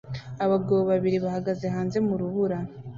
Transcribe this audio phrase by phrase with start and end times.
[0.45, 2.57] Abagabo babiri bahagaze hanze mu rubura